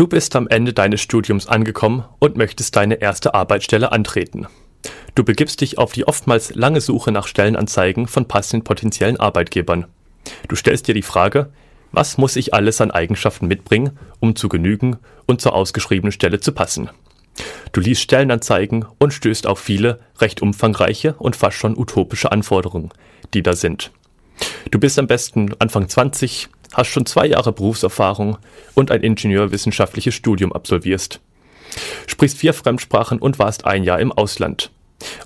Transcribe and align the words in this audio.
Du 0.00 0.06
bist 0.06 0.34
am 0.34 0.48
Ende 0.48 0.72
deines 0.72 1.02
Studiums 1.02 1.46
angekommen 1.46 2.06
und 2.20 2.38
möchtest 2.38 2.74
deine 2.74 3.02
erste 3.02 3.34
Arbeitsstelle 3.34 3.92
antreten. 3.92 4.46
Du 5.14 5.24
begibst 5.24 5.60
dich 5.60 5.76
auf 5.76 5.92
die 5.92 6.08
oftmals 6.08 6.54
lange 6.54 6.80
Suche 6.80 7.12
nach 7.12 7.26
Stellenanzeigen 7.26 8.06
von 8.06 8.26
passenden 8.26 8.64
potenziellen 8.64 9.20
Arbeitgebern. 9.20 9.88
Du 10.48 10.56
stellst 10.56 10.88
dir 10.88 10.94
die 10.94 11.02
Frage, 11.02 11.52
was 11.92 12.16
muss 12.16 12.36
ich 12.36 12.54
alles 12.54 12.80
an 12.80 12.90
Eigenschaften 12.90 13.46
mitbringen, 13.46 13.98
um 14.20 14.36
zu 14.36 14.48
genügen 14.48 14.96
und 15.26 15.42
zur 15.42 15.52
ausgeschriebenen 15.52 16.12
Stelle 16.12 16.40
zu 16.40 16.52
passen? 16.52 16.88
Du 17.72 17.82
liest 17.82 18.00
Stellenanzeigen 18.00 18.86
und 18.98 19.12
stößt 19.12 19.46
auf 19.46 19.58
viele, 19.58 20.00
recht 20.18 20.40
umfangreiche 20.40 21.14
und 21.18 21.36
fast 21.36 21.58
schon 21.58 21.76
utopische 21.76 22.32
Anforderungen, 22.32 22.88
die 23.34 23.42
da 23.42 23.52
sind. 23.52 23.90
Du 24.70 24.80
bist 24.80 24.98
am 24.98 25.08
besten 25.08 25.52
Anfang 25.58 25.90
20, 25.90 26.48
hast 26.72 26.88
schon 26.88 27.06
zwei 27.06 27.26
Jahre 27.26 27.52
Berufserfahrung 27.52 28.38
und 28.74 28.90
ein 28.90 29.02
ingenieurwissenschaftliches 29.02 30.14
Studium 30.14 30.52
absolvierst. 30.52 31.20
Sprichst 32.06 32.38
vier 32.38 32.54
Fremdsprachen 32.54 33.18
und 33.18 33.38
warst 33.38 33.64
ein 33.64 33.84
Jahr 33.84 34.00
im 34.00 34.12
Ausland. 34.12 34.70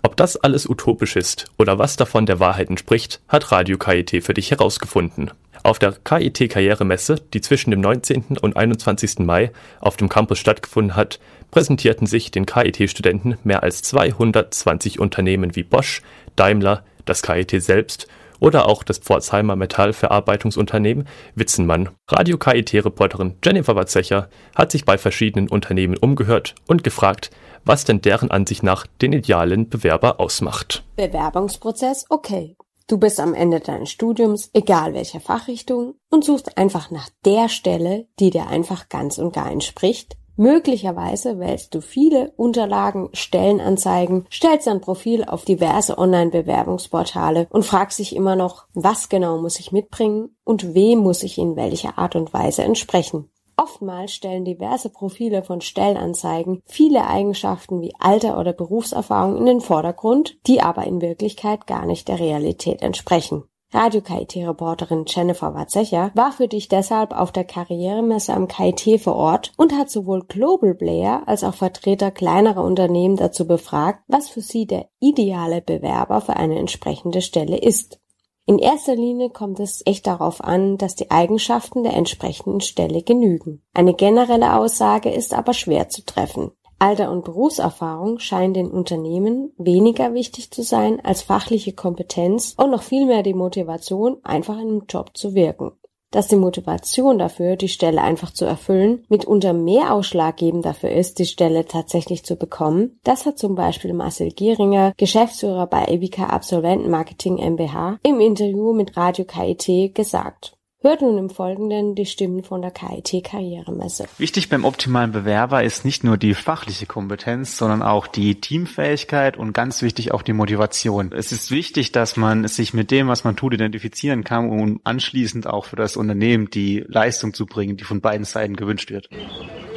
Ob 0.02 0.16
das 0.16 0.36
alles 0.36 0.68
utopisch 0.68 1.16
ist 1.16 1.46
oder 1.58 1.78
was 1.78 1.96
davon 1.96 2.26
der 2.26 2.40
Wahrheit 2.40 2.68
entspricht, 2.68 3.20
hat 3.28 3.50
Radio 3.50 3.76
KIT 3.78 4.22
für 4.22 4.34
dich 4.34 4.50
herausgefunden. 4.50 5.30
Auf 5.62 5.78
der 5.78 5.92
KIT 5.92 6.50
Karrieremesse, 6.50 7.16
die 7.32 7.40
zwischen 7.40 7.70
dem 7.70 7.80
19. 7.80 8.38
und 8.40 8.56
21. 8.56 9.20
Mai 9.20 9.50
auf 9.80 9.96
dem 9.96 10.08
Campus 10.08 10.38
stattgefunden 10.38 10.94
hat, 10.94 11.18
präsentierten 11.50 12.06
sich 12.06 12.30
den 12.30 12.46
KIT-Studenten 12.46 13.38
mehr 13.44 13.62
als 13.62 13.82
220 13.82 15.00
Unternehmen 15.00 15.56
wie 15.56 15.62
Bosch, 15.62 16.02
Daimler, 16.36 16.84
das 17.06 17.22
KIT 17.22 17.62
selbst 17.62 18.08
oder 18.44 18.68
auch 18.68 18.82
das 18.82 18.98
Pforzheimer 18.98 19.56
Metallverarbeitungsunternehmen 19.56 21.08
Witzenmann. 21.34 21.88
Radio 22.08 22.36
KIT-Reporterin 22.36 23.36
Jennifer 23.42 23.74
Watzecher 23.74 24.28
hat 24.54 24.70
sich 24.70 24.84
bei 24.84 24.98
verschiedenen 24.98 25.48
Unternehmen 25.48 25.96
umgehört 25.96 26.54
und 26.66 26.84
gefragt, 26.84 27.30
was 27.64 27.84
denn 27.84 28.02
deren 28.02 28.30
Ansicht 28.30 28.62
nach 28.62 28.86
den 29.00 29.14
idealen 29.14 29.70
Bewerber 29.70 30.20
ausmacht. 30.20 30.84
Bewerbungsprozess 30.96 32.04
okay. 32.10 32.54
Du 32.86 32.98
bist 32.98 33.18
am 33.18 33.32
Ende 33.32 33.60
deines 33.60 33.90
Studiums, 33.90 34.50
egal 34.52 34.92
welcher 34.92 35.20
Fachrichtung, 35.20 35.94
und 36.10 36.22
suchst 36.22 36.58
einfach 36.58 36.90
nach 36.90 37.08
der 37.24 37.48
Stelle, 37.48 38.08
die 38.20 38.28
dir 38.28 38.48
einfach 38.48 38.90
ganz 38.90 39.16
und 39.16 39.32
gar 39.32 39.50
entspricht. 39.50 40.18
Möglicherweise 40.36 41.38
wählst 41.38 41.74
du 41.74 41.80
viele 41.80 42.32
Unterlagen, 42.36 43.08
Stellenanzeigen, 43.12 44.26
stellst 44.32 44.66
dein 44.66 44.80
Profil 44.80 45.24
auf 45.24 45.44
diverse 45.44 45.96
Online-Bewerbungsportale 45.96 47.46
und 47.50 47.64
fragst 47.64 48.00
dich 48.00 48.16
immer 48.16 48.34
noch, 48.34 48.66
was 48.74 49.08
genau 49.08 49.38
muss 49.38 49.60
ich 49.60 49.70
mitbringen 49.70 50.36
und 50.42 50.74
wem 50.74 50.98
muss 50.98 51.22
ich 51.22 51.38
in 51.38 51.54
welcher 51.54 51.98
Art 51.98 52.16
und 52.16 52.34
Weise 52.34 52.64
entsprechen. 52.64 53.30
Oftmals 53.56 54.12
stellen 54.12 54.44
diverse 54.44 54.90
Profile 54.90 55.44
von 55.44 55.60
Stellenanzeigen 55.60 56.60
viele 56.66 57.06
Eigenschaften 57.06 57.80
wie 57.80 57.92
Alter 58.00 58.38
oder 58.40 58.52
Berufserfahrung 58.52 59.36
in 59.36 59.46
den 59.46 59.60
Vordergrund, 59.60 60.36
die 60.48 60.60
aber 60.60 60.84
in 60.84 61.00
Wirklichkeit 61.00 61.68
gar 61.68 61.86
nicht 61.86 62.08
der 62.08 62.18
Realität 62.18 62.82
entsprechen. 62.82 63.44
Radio 63.76 64.02
KIT-Reporterin 64.02 65.04
Jennifer 65.04 65.52
Watzecher 65.52 66.12
war 66.14 66.30
für 66.30 66.46
dich 66.46 66.68
deshalb 66.68 67.12
auf 67.12 67.32
der 67.32 67.42
Karrieremesse 67.42 68.32
am 68.32 68.46
KIT 68.46 69.00
vor 69.00 69.16
Ort 69.16 69.52
und 69.56 69.72
hat 69.72 69.90
sowohl 69.90 70.22
Global 70.28 70.76
Player 70.76 71.24
als 71.26 71.42
auch 71.42 71.54
Vertreter 71.54 72.12
kleinerer 72.12 72.62
Unternehmen 72.62 73.16
dazu 73.16 73.48
befragt, 73.48 74.04
was 74.06 74.28
für 74.28 74.42
sie 74.42 74.68
der 74.68 74.88
ideale 75.00 75.60
Bewerber 75.60 76.20
für 76.20 76.36
eine 76.36 76.56
entsprechende 76.56 77.20
Stelle 77.20 77.58
ist. 77.58 78.00
In 78.46 78.60
erster 78.60 78.94
Linie 78.94 79.30
kommt 79.30 79.58
es 79.58 79.82
echt 79.86 80.06
darauf 80.06 80.44
an, 80.44 80.78
dass 80.78 80.94
die 80.94 81.10
Eigenschaften 81.10 81.82
der 81.82 81.94
entsprechenden 81.94 82.60
Stelle 82.60 83.02
genügen. 83.02 83.64
Eine 83.72 83.94
generelle 83.94 84.54
Aussage 84.54 85.10
ist 85.10 85.34
aber 85.34 85.52
schwer 85.52 85.88
zu 85.88 86.04
treffen. 86.04 86.52
Alter 86.78 87.10
und 87.10 87.24
Berufserfahrung 87.24 88.18
scheinen 88.18 88.54
den 88.54 88.70
Unternehmen 88.70 89.52
weniger 89.56 90.14
wichtig 90.14 90.50
zu 90.50 90.62
sein 90.62 91.00
als 91.04 91.22
fachliche 91.22 91.72
Kompetenz 91.72 92.54
und 92.56 92.70
noch 92.70 92.82
viel 92.82 93.06
mehr 93.06 93.22
die 93.22 93.34
Motivation, 93.34 94.18
einfach 94.22 94.54
in 94.54 94.68
einem 94.68 94.84
Job 94.88 95.16
zu 95.16 95.34
wirken 95.34 95.72
dass 96.14 96.28
die 96.28 96.36
Motivation 96.36 97.18
dafür, 97.18 97.56
die 97.56 97.68
Stelle 97.68 98.00
einfach 98.00 98.32
zu 98.32 98.44
erfüllen, 98.44 99.04
mitunter 99.08 99.52
mehr 99.52 99.92
ausschlaggebend 99.92 100.64
dafür 100.64 100.90
ist, 100.90 101.18
die 101.18 101.26
Stelle 101.26 101.66
tatsächlich 101.66 102.24
zu 102.24 102.36
bekommen. 102.36 103.00
Das 103.02 103.26
hat 103.26 103.36
zum 103.36 103.56
Beispiel 103.56 103.92
Marcel 103.92 104.30
Gieringer, 104.30 104.92
Geschäftsführer 104.96 105.66
bei 105.66 105.86
Evica 105.86 106.26
Absolventen 106.26 106.88
Marketing 106.88 107.38
MBH, 107.38 107.98
im 108.04 108.20
Interview 108.20 108.72
mit 108.72 108.96
Radio 108.96 109.24
KIT 109.24 109.92
gesagt. 109.92 110.53
Hört 110.86 111.00
nun 111.00 111.16
im 111.16 111.30
Folgenden 111.30 111.94
die 111.94 112.04
Stimmen 112.04 112.44
von 112.44 112.60
der 112.60 112.70
KIT 112.70 113.24
Karrieremesse. 113.24 114.04
Wichtig 114.18 114.50
beim 114.50 114.66
optimalen 114.66 115.12
Bewerber 115.12 115.64
ist 115.64 115.86
nicht 115.86 116.04
nur 116.04 116.18
die 116.18 116.34
fachliche 116.34 116.84
Kompetenz, 116.84 117.56
sondern 117.56 117.80
auch 117.80 118.06
die 118.06 118.38
Teamfähigkeit 118.38 119.38
und 119.38 119.54
ganz 119.54 119.80
wichtig 119.80 120.12
auch 120.12 120.20
die 120.20 120.34
Motivation. 120.34 121.10
Es 121.12 121.32
ist 121.32 121.50
wichtig, 121.50 121.92
dass 121.92 122.18
man 122.18 122.46
sich 122.48 122.74
mit 122.74 122.90
dem, 122.90 123.08
was 123.08 123.24
man 123.24 123.34
tut, 123.34 123.54
identifizieren 123.54 124.24
kann, 124.24 124.50
um 124.50 124.82
anschließend 124.84 125.46
auch 125.46 125.64
für 125.64 125.76
das 125.76 125.96
Unternehmen 125.96 126.50
die 126.50 126.84
Leistung 126.86 127.32
zu 127.32 127.46
bringen, 127.46 127.78
die 127.78 127.84
von 127.84 128.02
beiden 128.02 128.26
Seiten 128.26 128.54
gewünscht 128.54 128.90
wird. 128.90 129.08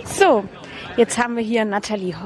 So, 0.04 0.44
jetzt 0.98 1.18
haben 1.18 1.38
wir 1.38 1.44
hier 1.44 1.64
Nathalie 1.64 2.18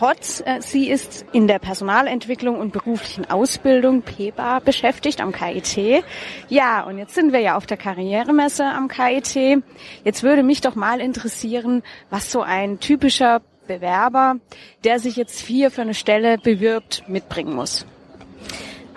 Hotz. 0.00 0.42
Äh, 0.44 0.60
sie 0.60 0.88
ist 0.88 1.24
in 1.32 1.46
der 1.46 1.58
Personalentwicklung 1.58 2.58
und 2.58 2.72
beruflichen 2.72 3.30
Ausbildung 3.30 4.02
PEBA 4.02 4.60
beschäftigt 4.60 5.20
am 5.20 5.32
KIT. 5.32 6.04
Ja, 6.48 6.82
und 6.84 6.98
jetzt 6.98 7.14
sind 7.14 7.32
wir 7.32 7.40
ja 7.40 7.56
auf 7.56 7.66
der 7.66 7.76
Karrieremesse 7.76 8.64
am 8.64 8.88
KIT. 8.88 9.62
Jetzt 10.04 10.22
würde 10.22 10.42
mich 10.42 10.60
doch 10.60 10.74
mal 10.74 11.00
interessieren, 11.00 11.82
was 12.10 12.30
so 12.30 12.42
ein 12.42 12.80
typischer 12.80 13.42
Bewerber, 13.66 14.36
der 14.84 14.98
sich 14.98 15.16
jetzt 15.16 15.38
hier 15.40 15.70
für 15.70 15.82
eine 15.82 15.94
Stelle 15.94 16.38
bewirbt, 16.38 17.04
mitbringen 17.08 17.54
muss. 17.54 17.86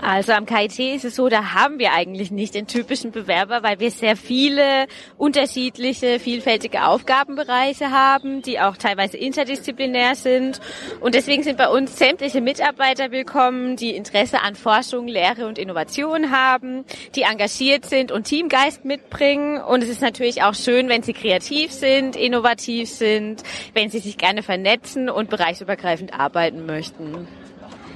Also 0.02 0.32
am 0.32 0.48
KIT 0.48 0.80
ist 0.80 1.06
es 1.06 1.16
so, 1.16 1.30
da 1.30 1.54
haben 1.54 1.78
wir 1.78 1.94
eigentlich 1.94 2.32
nicht 2.32 2.56
den 2.56 2.66
typischen 2.66 3.12
Bewerber, 3.12 3.62
weil 3.62 3.80
wir 3.80 3.92
sehr 3.92 4.18
viele 4.18 4.88
unterschiedliche, 5.16 6.20
vielfältige 6.20 6.86
Aufgabenbereiche 6.86 7.92
haben, 7.92 8.42
die 8.42 8.60
auch 8.60 8.78
teilweise 8.78 9.18
interdisziplinär 9.18 10.16
sind. 10.16 10.60
Und 11.02 11.14
deswegen 11.14 11.44
sind 11.44 11.60
bei 11.60 11.70
uns 11.70 12.00
sämtliche 12.00 12.42
Mitarbeiter 12.42 13.12
willkommen, 13.12 13.76
die 13.76 13.96
Interesse 13.96 14.42
an 14.42 14.56
Forschung, 14.56 15.08
Lehre 15.08 15.46
und 15.46 15.60
Innovation 15.60 16.32
haben, 16.32 16.84
die 17.14 17.22
engagiert 17.22 17.86
sind 17.86 18.12
und 18.12 18.24
Teamgeist 18.24 18.84
mitbringen. 18.84 19.62
Und 19.62 19.84
es 19.84 19.90
ist 19.90 20.02
natürlich 20.02 20.42
auch 20.42 20.56
schön, 20.56 20.90
wenn 20.90 21.04
sie 21.04 21.14
kreativ 21.14 21.72
sind, 21.72 22.16
innovativ 22.16 22.90
sind, 22.90 23.44
wenn 23.76 23.92
sie 23.92 24.00
sich 24.00 24.18
gerne 24.18 24.42
vernetzen 24.42 25.12
und 25.12 25.30
bereichsübergreifend 25.30 26.20
arbeiten 26.20 26.66
möchten. 26.66 27.28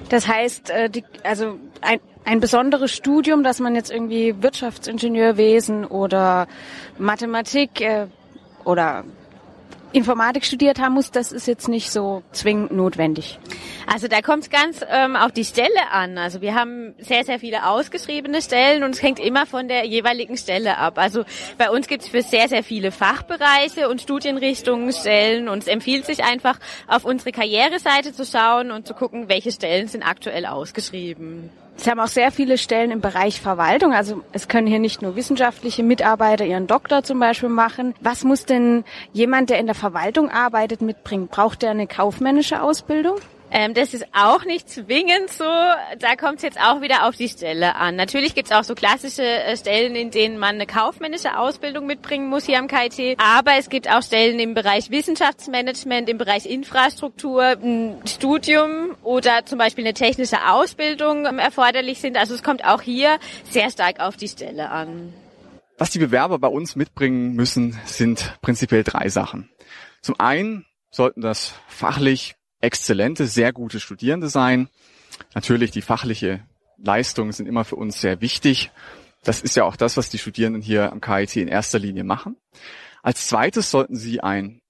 Das 0.09 0.27
heißt, 0.27 0.69
äh, 0.69 0.89
die, 0.89 1.03
also 1.23 1.59
ein, 1.81 1.99
ein 2.25 2.39
besonderes 2.39 2.91
Studium, 2.91 3.43
dass 3.43 3.59
man 3.59 3.75
jetzt 3.75 3.91
irgendwie 3.91 4.41
Wirtschaftsingenieurwesen 4.41 5.85
oder 5.85 6.47
Mathematik 6.97 7.81
äh, 7.81 8.07
oder 8.63 9.03
Informatik 9.95 10.43
studiert 10.43 10.77
haben 10.79 10.95
muss, 10.95 11.09
das 11.09 11.31
ist 11.31 11.47
jetzt 11.47 11.69
nicht 11.69 11.89
so 11.89 12.21
zwingend 12.33 12.71
notwendig. 12.71 13.39
Also 13.87 14.09
da 14.09 14.21
kommt 14.21 14.43
es 14.43 14.49
ganz 14.49 14.81
ähm, 14.89 15.15
auf 15.15 15.31
die 15.31 15.45
Stelle 15.45 15.89
an. 15.89 16.17
Also 16.17 16.41
wir 16.41 16.53
haben 16.53 16.95
sehr, 16.97 17.23
sehr 17.23 17.39
viele 17.39 17.65
ausgeschriebene 17.65 18.41
Stellen 18.41 18.83
und 18.83 18.89
es 18.89 19.01
hängt 19.01 19.21
immer 19.21 19.45
von 19.45 19.69
der 19.69 19.85
jeweiligen 19.85 20.35
Stelle 20.35 20.77
ab. 20.77 20.97
Also 20.97 21.23
bei 21.57 21.69
uns 21.69 21.87
gibt 21.87 22.03
es 22.03 22.09
für 22.09 22.21
sehr, 22.23 22.49
sehr 22.49 22.61
viele 22.61 22.91
Fachbereiche 22.91 23.87
und 23.87 24.01
Studienrichtungen 24.01 24.91
Stellen 24.91 25.47
und 25.47 25.59
es 25.59 25.67
empfiehlt 25.67 26.05
sich 26.05 26.25
einfach 26.25 26.59
auf 26.87 27.05
unsere 27.05 27.31
Karriereseite 27.31 28.11
zu 28.11 28.25
schauen 28.25 28.71
und 28.71 28.85
zu 28.85 28.95
gucken, 28.95 29.29
welche 29.29 29.53
Stellen 29.53 29.87
sind 29.87 30.03
aktuell 30.03 30.45
ausgeschrieben. 30.45 31.49
Sie 31.77 31.89
haben 31.89 31.99
auch 31.99 32.07
sehr 32.07 32.31
viele 32.31 32.57
Stellen 32.57 32.91
im 32.91 33.01
Bereich 33.01 33.41
Verwaltung. 33.41 33.93
Also 33.93 34.21
es 34.31 34.47
können 34.47 34.67
hier 34.67 34.79
nicht 34.79 35.01
nur 35.01 35.15
wissenschaftliche 35.15 35.83
Mitarbeiter 35.83 36.45
ihren 36.45 36.67
Doktor 36.67 37.03
zum 37.03 37.19
Beispiel 37.19 37.49
machen. 37.49 37.93
Was 38.01 38.23
muss 38.23 38.45
denn 38.45 38.83
jemand, 39.13 39.49
der 39.49 39.59
in 39.59 39.65
der 39.65 39.75
Verwaltung 39.75 40.29
arbeitet, 40.29 40.81
mitbringen? 40.81 41.27
Braucht 41.27 41.63
er 41.63 41.71
eine 41.71 41.87
kaufmännische 41.87 42.61
Ausbildung? 42.61 43.17
Ähm, 43.51 43.73
das 43.73 43.93
ist 43.93 44.05
auch 44.11 44.43
nicht 44.45 44.69
zwingend 44.69 45.29
so. 45.29 45.43
Da 45.43 46.15
kommt 46.17 46.37
es 46.37 46.41
jetzt 46.43 46.59
auch 46.59 46.81
wieder 46.81 47.07
auf 47.07 47.15
die 47.15 47.29
Stelle 47.29 47.75
an. 47.75 47.95
Natürlich 47.95 48.35
gibt 48.35 48.49
es 48.49 48.55
auch 48.55 48.63
so 48.63 48.75
klassische 48.75 49.23
äh, 49.23 49.55
Stellen, 49.55 49.95
in 49.95 50.11
denen 50.11 50.37
man 50.37 50.55
eine 50.55 50.65
kaufmännische 50.65 51.37
Ausbildung 51.37 51.85
mitbringen 51.85 52.27
muss 52.27 52.45
hier 52.45 52.59
am 52.59 52.67
KIT. 52.67 53.17
Aber 53.19 53.53
es 53.57 53.69
gibt 53.69 53.89
auch 53.89 54.01
Stellen 54.01 54.39
im 54.39 54.53
Bereich 54.55 54.89
Wissenschaftsmanagement, 54.89 56.09
im 56.09 56.17
Bereich 56.17 56.45
Infrastruktur, 56.45 57.43
ein 57.43 58.01
Studium 58.05 58.95
oder 59.03 59.45
zum 59.45 59.59
Beispiel 59.59 59.85
eine 59.85 59.93
technische 59.93 60.49
Ausbildung 60.49 61.25
ähm, 61.25 61.39
erforderlich 61.39 62.01
sind. 62.01 62.17
Also 62.17 62.33
es 62.33 62.43
kommt 62.43 62.65
auch 62.65 62.81
hier 62.81 63.19
sehr 63.49 63.69
stark 63.69 63.99
auf 63.99 64.17
die 64.17 64.27
Stelle 64.27 64.69
an. 64.69 65.13
Was 65.77 65.91
die 65.91 65.99
Bewerber 65.99 66.39
bei 66.39 66.47
uns 66.47 66.75
mitbringen 66.75 67.33
müssen, 67.33 67.79
sind 67.85 68.33
prinzipiell 68.41 68.83
drei 68.83 69.09
Sachen. 69.09 69.49
Zum 70.01 70.19
einen 70.19 70.65
sollten 70.89 71.21
das 71.21 71.53
fachlich 71.67 72.35
exzellente, 72.65 73.27
sehr 73.27 73.53
gute 73.53 73.79
Studierende 73.79 74.27
sein. 74.27 74.69
Natürlich 75.33 75.71
die 75.71 75.81
fachliche 75.81 76.43
Leistungen 76.77 77.31
sind 77.31 77.47
immer 77.47 77.63
für 77.63 77.75
uns 77.75 78.01
sehr 78.01 78.21
wichtig. 78.21 78.71
Das 79.23 79.41
ist 79.41 79.55
ja 79.55 79.63
auch 79.63 79.75
das, 79.75 79.97
was 79.97 80.09
die 80.09 80.17
Studierenden 80.17 80.61
hier 80.61 80.91
am 80.91 81.01
KIT 81.01 81.37
in 81.37 81.47
erster 81.47 81.79
Linie 81.79 82.03
machen. 82.03 82.37
Als 83.01 83.27
zweites 83.27 83.71
sollten 83.71 83.95
sie 83.95 84.21
ein 84.21 84.61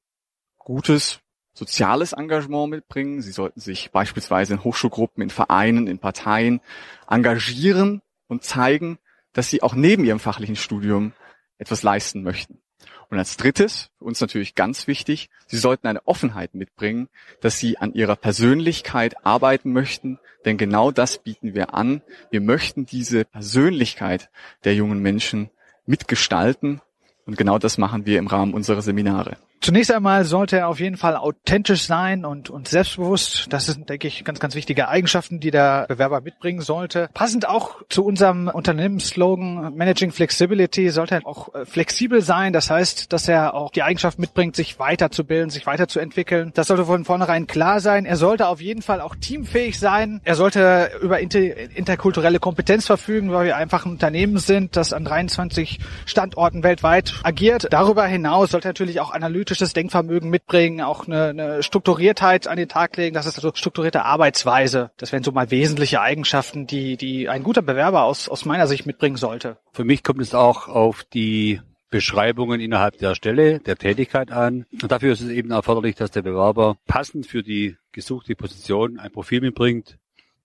gutes 0.57 1.19
soziales 1.53 2.13
Engagement 2.13 2.69
mitbringen. 2.69 3.21
Sie 3.21 3.31
sollten 3.31 3.59
sich 3.59 3.91
beispielsweise 3.91 4.53
in 4.53 4.63
Hochschulgruppen, 4.63 5.23
in 5.23 5.29
Vereinen, 5.29 5.87
in 5.87 5.99
Parteien 5.99 6.61
engagieren 7.09 8.01
und 8.27 8.43
zeigen, 8.43 8.99
dass 9.33 9.49
sie 9.49 9.63
auch 9.63 9.73
neben 9.73 10.03
ihrem 10.03 10.19
fachlichen 10.19 10.55
Studium 10.55 11.13
etwas 11.57 11.83
leisten 11.83 12.23
möchten. 12.23 12.61
Und 13.09 13.17
als 13.17 13.37
drittes, 13.37 13.89
für 13.97 14.05
uns 14.05 14.21
natürlich 14.21 14.55
ganz 14.55 14.87
wichtig, 14.87 15.29
Sie 15.47 15.57
sollten 15.57 15.87
eine 15.87 16.05
Offenheit 16.07 16.55
mitbringen, 16.55 17.09
dass 17.41 17.57
Sie 17.57 17.77
an 17.77 17.93
Ihrer 17.93 18.15
Persönlichkeit 18.15 19.25
arbeiten 19.25 19.73
möchten, 19.73 20.19
denn 20.45 20.57
genau 20.57 20.91
das 20.91 21.17
bieten 21.19 21.55
wir 21.55 21.73
an. 21.73 22.01
Wir 22.31 22.41
möchten 22.41 22.85
diese 22.85 23.25
Persönlichkeit 23.25 24.29
der 24.63 24.75
jungen 24.75 24.99
Menschen 24.99 25.49
mitgestalten 25.85 26.81
und 27.25 27.37
genau 27.37 27.57
das 27.57 27.77
machen 27.77 28.05
wir 28.05 28.19
im 28.19 28.27
Rahmen 28.27 28.53
unserer 28.53 28.81
Seminare. 28.81 29.37
Zunächst 29.65 29.91
einmal 29.91 30.25
sollte 30.25 30.59
er 30.59 30.67
auf 30.67 30.79
jeden 30.79 30.95
Fall 30.95 31.15
authentisch 31.15 31.87
sein 31.87 32.23
und, 32.23 32.51
und 32.51 32.67
selbstbewusst. 32.67 33.47
Das 33.49 33.65
sind, 33.65 33.89
denke 33.89 34.07
ich, 34.07 34.23
ganz, 34.23 34.39
ganz 34.39 34.53
wichtige 34.53 34.89
Eigenschaften, 34.89 35.39
die 35.39 35.49
der 35.49 35.87
Bewerber 35.87 36.21
mitbringen 36.21 36.61
sollte. 36.61 37.09
Passend 37.15 37.49
auch 37.49 37.81
zu 37.89 38.05
unserem 38.05 38.47
Unternehmensslogan 38.47 39.75
Managing 39.75 40.11
Flexibility 40.11 40.91
sollte 40.91 41.15
er 41.15 41.25
auch 41.25 41.55
äh, 41.55 41.65
flexibel 41.65 42.21
sein. 42.21 42.53
Das 42.53 42.69
heißt, 42.69 43.11
dass 43.11 43.27
er 43.27 43.55
auch 43.55 43.71
die 43.71 43.81
Eigenschaft 43.81 44.19
mitbringt, 44.19 44.55
sich 44.55 44.77
weiterzubilden, 44.77 45.49
sich 45.49 45.65
weiterzuentwickeln. 45.65 46.51
Das 46.53 46.67
sollte 46.67 46.85
von 46.85 47.03
vornherein 47.03 47.47
klar 47.47 47.79
sein. 47.79 48.05
Er 48.05 48.17
sollte 48.17 48.49
auf 48.49 48.61
jeden 48.61 48.83
Fall 48.83 49.01
auch 49.01 49.15
teamfähig 49.15 49.79
sein. 49.79 50.21
Er 50.25 50.35
sollte 50.35 50.91
über 51.01 51.21
inter 51.21 51.39
interkulturelle 51.39 52.37
Kompetenz 52.37 52.85
verfügen, 52.85 53.31
weil 53.31 53.47
wir 53.47 53.57
einfach 53.57 53.87
ein 53.87 53.93
Unternehmen 53.93 54.37
sind, 54.37 54.75
das 54.75 54.93
an 54.93 55.05
23 55.05 55.79
Standorten 56.05 56.61
weltweit 56.61 57.15
agiert. 57.23 57.65
Darüber 57.71 58.05
hinaus 58.05 58.51
sollte 58.51 58.67
er 58.67 58.73
natürlich 58.73 58.99
auch 58.99 59.09
analytisch 59.09 59.54
analytisches 59.55 59.73
Denkvermögen 59.73 60.29
mitbringen, 60.29 60.81
auch 60.81 61.07
eine, 61.07 61.25
eine 61.27 61.63
Strukturiertheit 61.63 62.47
an 62.47 62.57
den 62.57 62.67
Tag 62.67 62.97
legen. 62.97 63.13
Das 63.13 63.25
ist 63.25 63.35
also 63.37 63.51
strukturierte 63.53 64.03
Arbeitsweise. 64.03 64.91
Das 64.97 65.11
wären 65.11 65.23
so 65.23 65.31
mal 65.31 65.49
wesentliche 65.51 66.01
Eigenschaften, 66.01 66.67
die, 66.67 66.97
die 66.97 67.29
ein 67.29 67.43
guter 67.43 67.61
Bewerber 67.61 68.03
aus, 68.03 68.27
aus 68.27 68.45
meiner 68.45 68.67
Sicht 68.67 68.85
mitbringen 68.85 69.15
sollte. 69.15 69.57
Für 69.71 69.85
mich 69.85 70.03
kommt 70.03 70.21
es 70.21 70.33
auch 70.33 70.67
auf 70.67 71.03
die 71.05 71.61
Beschreibungen 71.89 72.59
innerhalb 72.59 72.97
der 72.97 73.15
Stelle, 73.15 73.59
der 73.59 73.77
Tätigkeit 73.77 74.31
an. 74.31 74.65
Und 74.81 74.91
dafür 74.91 75.13
ist 75.13 75.21
es 75.21 75.29
eben 75.29 75.51
erforderlich, 75.51 75.95
dass 75.95 76.11
der 76.11 76.23
Bewerber 76.23 76.75
passend 76.87 77.25
für 77.27 77.43
die 77.43 77.77
gesuchte 77.93 78.35
Position 78.35 78.99
ein 78.99 79.11
Profil 79.11 79.39
mitbringt, 79.39 79.97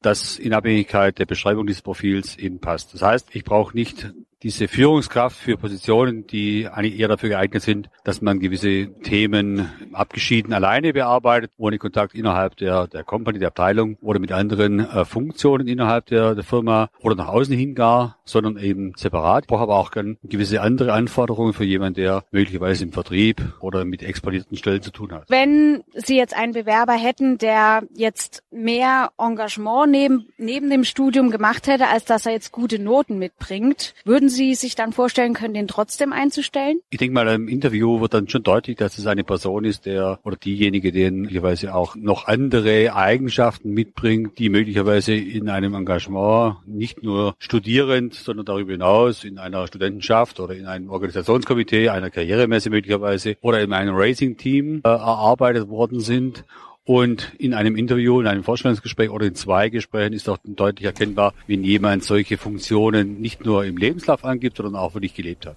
das 0.03 0.39
in 0.39 0.55
Abhängigkeit 0.55 1.19
der 1.19 1.27
Beschreibung 1.27 1.67
dieses 1.67 1.83
Profils 1.83 2.37
eben 2.37 2.61
passt. 2.61 2.95
Das 2.95 3.03
heißt, 3.03 3.29
ich 3.33 3.43
brauche 3.43 3.77
nicht 3.77 4.13
diese 4.43 4.69
Führungskraft 4.69 5.37
für 5.37 5.57
Positionen, 5.57 6.27
die 6.27 6.67
eigentlich 6.67 6.99
eher 6.99 7.09
dafür 7.09 7.29
geeignet 7.29 7.63
sind, 7.63 7.91
dass 8.05 8.23
man 8.23 8.41
gewisse 8.41 8.87
Themen 9.03 9.69
abgeschieden 9.93 10.53
alleine 10.53 10.93
bearbeitet, 10.93 11.53
ohne 11.59 11.79
Kontakt 11.79 12.15
innerhalb 12.15 12.57
der, 12.57 12.87
der 12.87 13.05
Company, 13.05 13.39
der 13.39 13.49
Abteilung 13.49 13.99
oder 14.01 14.19
mit 14.19 14.33
anderen 14.33 14.81
äh, 14.81 15.05
Funktionen 15.05 15.69
innerhalb 15.69 16.07
der, 16.07 16.35
der 16.35 16.45
Firma 16.45 16.89
oder 17.01 17.17
nach 17.17 17.29
außen 17.29 17.55
hin 17.55 17.75
gar, 17.75 18.19
sondern 18.25 18.57
eben 18.57 18.93
separat. 18.97 19.45
Ich 19.45 19.49
brauche 19.49 19.63
aber 19.63 19.77
auch 19.77 19.91
gewisse 20.23 20.63
andere 20.63 20.93
Anforderungen 20.93 21.53
für 21.53 21.65
jemanden, 21.65 21.95
der 21.95 22.25
möglicherweise 22.31 22.85
im 22.85 22.93
Vertrieb 22.93 23.43
oder 23.61 23.85
mit 23.85 24.03
expandierten 24.03 24.57
Stellen 24.57 24.83
zu 24.83 24.91
tun 24.91 25.13
hat. 25.13 25.25
Wenn 25.29 25.83
Sie 25.95 26.17
jetzt 26.17 26.35
einen 26.35 26.53
Bewerber 26.53 26.95
hätten, 26.95 27.39
der 27.39 27.83
jetzt 27.95 28.43
mehr 28.51 29.11
Engagement 29.19 29.91
neben, 29.91 30.29
neben 30.39 30.71
dem 30.71 30.85
Studium 30.85 31.31
gemacht 31.31 31.67
hätte, 31.67 31.89
als 31.89 32.05
dass 32.05 32.25
er 32.25 32.33
jetzt 32.33 32.53
gute 32.53 32.79
Noten 32.79 33.19
mitbringt, 33.19 33.95
würden 34.05 34.30
Sie 34.31 34.55
sich 34.55 34.75
dann 34.75 34.93
vorstellen 34.93 35.35
können, 35.35 35.55
den 35.55 35.69
trotzdem 35.69 36.13
einzustellen? 36.13 36.81
Ich 36.91 36.99
denke 36.99 37.15
mal, 37.15 37.29
im 37.29 37.49
Interview 37.49 38.01
wird 38.01 38.15
dann 38.15 38.29
schon 38.29 38.43
deutlich, 38.43 38.77
dass 38.77 38.97
es 38.97 39.07
eine 39.07 39.25
Person 39.25 39.65
ist, 39.65 39.85
der 39.87 40.19
oder 40.25 40.37
diejenige, 40.37 40.93
der 40.93 41.11
möglicherweise 41.11 41.75
auch 41.75 41.97
noch 41.97 42.27
andere 42.27 42.95
Eigenschaften 42.95 43.73
mitbringt, 43.73 44.39
die 44.39 44.49
möglicherweise 44.49 45.15
in 45.15 45.49
einem 45.49 45.75
Engagement 45.75 46.57
nicht 46.67 47.03
nur 47.03 47.35
studierend, 47.39 48.15
sondern 48.15 48.47
darüber 48.47 48.73
hinaus 48.73 49.25
in 49.25 49.39
einer 49.39 49.67
Studentenschaft 49.67 50.41
oder 50.41 50.55
in 50.55 50.67
einem 50.67 50.91
Organisationskomitee, 50.91 51.91
einer 51.91 52.11
Karrieremesse 52.11 52.71
möglicherweise 52.71 53.37
oder 53.41 53.61
in 53.61 53.73
einem 53.73 53.95
Racing-Team 53.95 54.81
äh, 54.85 54.89
erarbeitet 54.89 55.69
worden 55.69 56.01
sind 56.01 56.45
und 56.85 57.33
in 57.39 57.55
einem 57.55 57.77
Interview, 57.77 58.21
in 58.21 58.27
einem 58.27 58.43
Vorstellungsgespräch 58.43 59.11
oder 59.11 59.27
in 59.27 59.35
zwei 59.35 59.69
Gesprächen 59.69 60.13
ist 60.13 60.29
auch 60.29 60.39
deutlich 60.45 60.87
erkennbar, 60.87 61.35
wenn 61.47 61.63
jemand 61.63 62.05
solche 62.05 62.39
Funktionen 62.39 63.21
nicht 63.21 63.45
nur 63.45 63.65
im 63.65 63.77
Lebenslauf 63.77 64.25
angibt, 64.25 64.57
sondern 64.57 64.77
auch 64.77 64.95
wirklich 64.95 65.15
gelebt 65.15 65.47
hat. 65.47 65.57